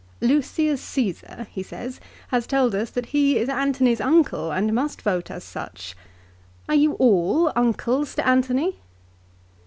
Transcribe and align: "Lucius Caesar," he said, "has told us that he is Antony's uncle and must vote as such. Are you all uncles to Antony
"Lucius 0.19 0.81
Caesar," 0.81 1.45
he 1.51 1.61
said, 1.61 1.99
"has 2.29 2.47
told 2.47 2.73
us 2.73 2.89
that 2.89 3.05
he 3.05 3.37
is 3.37 3.47
Antony's 3.47 4.01
uncle 4.01 4.49
and 4.51 4.73
must 4.73 5.03
vote 5.03 5.29
as 5.29 5.43
such. 5.43 5.95
Are 6.67 6.73
you 6.73 6.93
all 6.95 7.51
uncles 7.55 8.15
to 8.15 8.27
Antony 8.27 8.79